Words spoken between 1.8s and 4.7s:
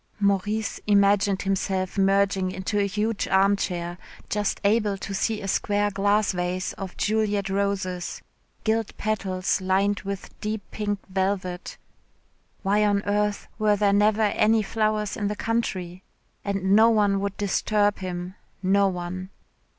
merging into a huge armchair, just